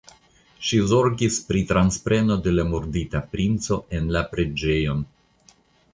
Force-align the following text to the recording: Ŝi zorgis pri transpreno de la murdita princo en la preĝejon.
Ŝi 0.67 0.79
zorgis 0.91 1.37
pri 1.49 1.61
transpreno 1.73 2.39
de 2.47 2.55
la 2.61 2.65
murdita 2.71 3.23
princo 3.35 3.81
en 3.99 4.11
la 4.17 4.25
preĝejon. 4.33 5.09